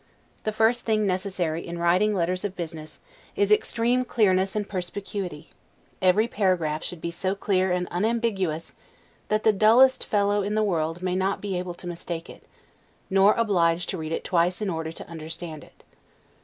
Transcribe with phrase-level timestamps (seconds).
[0.45, 3.01] The first thing necessary in writing letters of business,
[3.35, 5.51] is extreme clearness and perspicuity;
[6.01, 8.73] every paragraph should be so clear and unambiguous,
[9.27, 12.41] that the dullest fellow in the world may not be able to mistake it,
[13.11, 15.83] nor obliged to read it twice in order to understand it.